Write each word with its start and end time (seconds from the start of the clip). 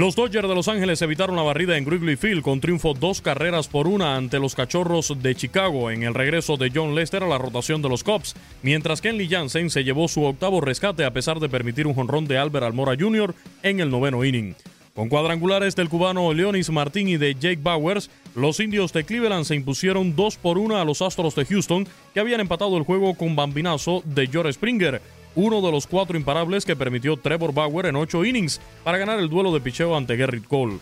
Los 0.00 0.16
Dodgers 0.16 0.48
de 0.48 0.54
Los 0.54 0.68
Ángeles 0.68 1.02
evitaron 1.02 1.36
la 1.36 1.42
barrida 1.42 1.76
en 1.76 1.84
Wrigley 1.84 2.16
Field 2.16 2.40
con 2.40 2.58
triunfo 2.58 2.94
dos 2.94 3.20
carreras 3.20 3.68
por 3.68 3.86
una 3.86 4.16
ante 4.16 4.38
los 4.38 4.54
Cachorros 4.54 5.14
de 5.22 5.34
Chicago 5.34 5.90
en 5.90 6.04
el 6.04 6.14
regreso 6.14 6.56
de 6.56 6.72
John 6.74 6.94
Lester 6.94 7.22
a 7.22 7.28
la 7.28 7.36
rotación 7.36 7.82
de 7.82 7.90
los 7.90 8.02
Cubs, 8.02 8.34
mientras 8.62 9.02
Kenley 9.02 9.28
Jansen 9.28 9.68
se 9.68 9.84
llevó 9.84 10.08
su 10.08 10.24
octavo 10.24 10.62
rescate 10.62 11.04
a 11.04 11.12
pesar 11.12 11.38
de 11.38 11.50
permitir 11.50 11.86
un 11.86 11.92
jonrón 11.92 12.24
de 12.24 12.38
Albert 12.38 12.64
Almora 12.64 12.96
Jr. 12.98 13.34
en 13.62 13.80
el 13.80 13.90
noveno 13.90 14.24
inning. 14.24 14.54
Con 14.94 15.10
cuadrangulares 15.10 15.76
del 15.76 15.90
cubano 15.90 16.32
Leonis 16.32 16.70
Martín 16.70 17.06
y 17.06 17.18
de 17.18 17.34
Jake 17.34 17.60
Bowers, 17.62 18.10
los 18.34 18.58
indios 18.58 18.94
de 18.94 19.04
Cleveland 19.04 19.44
se 19.44 19.54
impusieron 19.54 20.16
2 20.16 20.36
por 20.38 20.56
1 20.56 20.78
a 20.78 20.84
los 20.86 21.02
Astros 21.02 21.34
de 21.34 21.44
Houston, 21.44 21.86
que 22.14 22.20
habían 22.20 22.40
empatado 22.40 22.78
el 22.78 22.84
juego 22.84 23.12
con 23.12 23.36
bambinazo 23.36 24.02
de 24.06 24.26
George 24.28 24.54
Springer, 24.54 25.02
uno 25.34 25.60
de 25.60 25.70
los 25.70 25.86
cuatro 25.86 26.16
imparables 26.16 26.64
que 26.64 26.76
permitió 26.76 27.16
Trevor 27.16 27.54
Bauer 27.54 27.86
en 27.86 27.96
ocho 27.96 28.24
innings 28.24 28.60
para 28.84 28.98
ganar 28.98 29.18
el 29.18 29.28
duelo 29.28 29.52
de 29.52 29.60
picheo 29.60 29.96
ante 29.96 30.16
Gerrit 30.16 30.46
Cole. 30.46 30.78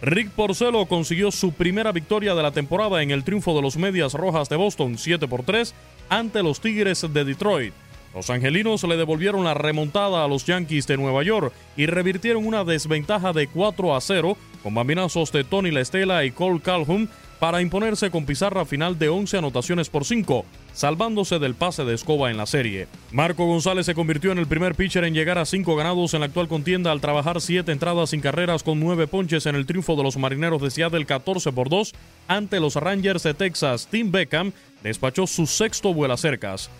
Rick 0.00 0.30
Porcello 0.30 0.86
consiguió 0.86 1.32
su 1.32 1.52
primera 1.52 1.90
victoria 1.90 2.34
de 2.34 2.42
la 2.42 2.52
temporada 2.52 3.02
en 3.02 3.10
el 3.10 3.24
triunfo 3.24 3.54
de 3.56 3.62
los 3.62 3.76
Medias 3.76 4.14
Rojas 4.14 4.48
de 4.48 4.56
Boston 4.56 4.96
7 4.96 5.26
por 5.26 5.42
3 5.42 5.74
ante 6.08 6.42
los 6.42 6.60
Tigres 6.60 7.04
de 7.12 7.24
Detroit. 7.24 7.74
Los 8.14 8.30
angelinos 8.30 8.82
le 8.84 8.96
devolvieron 8.96 9.44
la 9.44 9.54
remontada 9.54 10.24
a 10.24 10.28
los 10.28 10.46
Yankees 10.46 10.86
de 10.86 10.96
Nueva 10.96 11.22
York 11.22 11.52
y 11.76 11.86
revirtieron 11.86 12.46
una 12.46 12.64
desventaja 12.64 13.32
de 13.32 13.48
4 13.48 13.94
a 13.94 14.00
0 14.00 14.36
con 14.62 14.74
bambinazos 14.74 15.32
de 15.32 15.44
Tony 15.44 15.70
La 15.70 15.80
Estela 15.80 16.24
y 16.24 16.30
Cole 16.30 16.60
Calhoun 16.60 17.08
para 17.38 17.62
imponerse 17.62 18.10
con 18.10 18.26
pizarra 18.26 18.64
final 18.64 18.98
de 18.98 19.08
11 19.08 19.38
anotaciones 19.38 19.88
por 19.88 20.04
5, 20.04 20.44
salvándose 20.72 21.38
del 21.38 21.54
pase 21.54 21.84
de 21.84 21.94
escoba 21.94 22.30
en 22.30 22.36
la 22.36 22.46
serie. 22.46 22.88
Marco 23.12 23.46
González 23.46 23.86
se 23.86 23.94
convirtió 23.94 24.32
en 24.32 24.38
el 24.38 24.46
primer 24.46 24.74
pitcher 24.74 25.04
en 25.04 25.14
llegar 25.14 25.38
a 25.38 25.44
5 25.44 25.76
ganados 25.76 26.14
en 26.14 26.20
la 26.20 26.26
actual 26.26 26.48
contienda 26.48 26.90
al 26.90 27.00
trabajar 27.00 27.40
7 27.40 27.70
entradas 27.70 28.10
sin 28.10 28.20
carreras 28.20 28.62
con 28.62 28.80
9 28.80 29.06
ponches 29.06 29.46
en 29.46 29.54
el 29.54 29.66
triunfo 29.66 29.94
de 29.96 30.02
los 30.02 30.16
marineros 30.16 30.60
de 30.62 30.70
Seattle 30.70 31.06
14 31.06 31.52
por 31.52 31.68
2 31.68 31.94
ante 32.26 32.60
los 32.60 32.74
Rangers 32.76 33.22
de 33.22 33.34
Texas. 33.34 33.86
Tim 33.90 34.10
Beckham 34.10 34.52
despachó 34.82 35.26
su 35.26 35.46
sexto 35.46 35.94
vuela 35.94 36.16
cercas. 36.16 36.70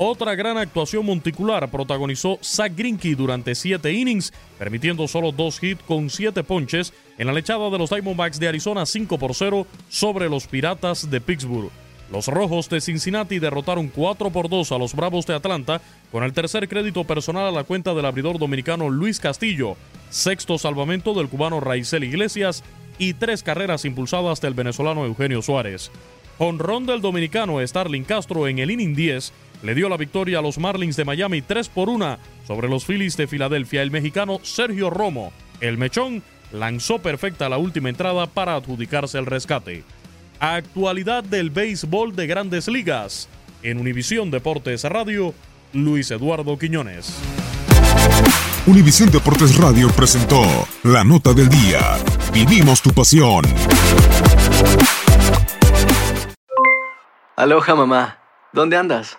Otra 0.00 0.36
gran 0.36 0.56
actuación 0.56 1.04
monticular 1.04 1.68
protagonizó 1.72 2.38
Zach 2.40 2.72
Greinke 2.76 3.16
durante 3.16 3.56
siete 3.56 3.92
innings, 3.92 4.32
permitiendo 4.56 5.08
solo 5.08 5.32
dos 5.32 5.60
hits 5.60 5.82
con 5.82 6.08
siete 6.08 6.44
ponches 6.44 6.92
en 7.18 7.26
la 7.26 7.32
lechada 7.32 7.68
de 7.68 7.78
los 7.78 7.90
Diamondbacks 7.90 8.38
de 8.38 8.46
Arizona 8.46 8.86
5 8.86 9.18
por 9.18 9.34
0 9.34 9.66
sobre 9.88 10.28
los 10.28 10.46
Piratas 10.46 11.10
de 11.10 11.20
Pittsburgh. 11.20 11.72
Los 12.12 12.28
Rojos 12.28 12.68
de 12.68 12.80
Cincinnati 12.80 13.40
derrotaron 13.40 13.88
4 13.88 14.30
por 14.30 14.48
2 14.48 14.70
a 14.70 14.78
los 14.78 14.94
Bravos 14.94 15.26
de 15.26 15.34
Atlanta 15.34 15.80
con 16.12 16.22
el 16.22 16.32
tercer 16.32 16.68
crédito 16.68 17.02
personal 17.02 17.48
a 17.48 17.50
la 17.50 17.64
cuenta 17.64 17.92
del 17.92 18.06
abridor 18.06 18.38
dominicano 18.38 18.90
Luis 18.90 19.18
Castillo, 19.18 19.76
sexto 20.10 20.58
salvamento 20.58 21.12
del 21.12 21.28
cubano 21.28 21.58
Raizel 21.58 22.04
Iglesias 22.04 22.62
y 22.98 23.14
tres 23.14 23.42
carreras 23.42 23.84
impulsadas 23.84 24.40
del 24.40 24.54
venezolano 24.54 25.04
Eugenio 25.04 25.42
Suárez. 25.42 25.90
Honrón 26.38 26.86
del 26.86 27.00
dominicano 27.00 27.66
Starling 27.66 28.04
Castro 28.04 28.46
en 28.46 28.60
el 28.60 28.70
inning 28.70 28.94
10 28.94 29.32
le 29.62 29.74
dio 29.74 29.88
la 29.88 29.96
victoria 29.96 30.38
a 30.38 30.42
los 30.42 30.58
Marlins 30.58 30.96
de 30.96 31.04
Miami 31.04 31.42
3 31.42 31.68
por 31.68 31.88
1 31.88 32.18
sobre 32.46 32.68
los 32.68 32.84
Phillies 32.84 33.16
de 33.16 33.26
Filadelfia. 33.26 33.82
El 33.82 33.90
mexicano 33.90 34.40
Sergio 34.42 34.90
Romo, 34.90 35.32
el 35.60 35.78
mechón, 35.78 36.22
lanzó 36.52 37.00
perfecta 37.00 37.48
la 37.48 37.58
última 37.58 37.88
entrada 37.88 38.26
para 38.26 38.54
adjudicarse 38.54 39.18
el 39.18 39.26
rescate. 39.26 39.84
Actualidad 40.40 41.24
del 41.24 41.50
béisbol 41.50 42.14
de 42.14 42.26
grandes 42.26 42.68
ligas. 42.68 43.28
En 43.62 43.80
Univisión 43.80 44.30
Deportes 44.30 44.84
Radio, 44.84 45.34
Luis 45.72 46.10
Eduardo 46.10 46.56
Quiñones. 46.56 47.18
Univisión 48.66 49.10
Deportes 49.10 49.56
Radio 49.56 49.88
presentó 49.90 50.42
La 50.84 51.02
Nota 51.02 51.32
del 51.32 51.48
Día. 51.48 51.80
Vivimos 52.32 52.80
tu 52.82 52.90
pasión. 52.90 53.44
Aloha 57.36 57.74
mamá. 57.74 58.18
¿Dónde 58.52 58.76
andas? 58.76 59.18